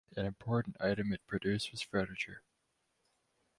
[0.17, 2.41] An important item it produced was furniture.